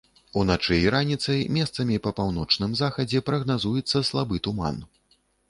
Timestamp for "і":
0.83-0.87